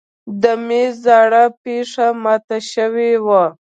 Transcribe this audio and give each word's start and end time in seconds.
د 0.41 0.43
مېز 0.65 0.93
زاړه 1.05 1.43
پښه 1.61 2.07
مات 2.23 2.49
شوې 2.73 3.11
وه. 3.25 3.43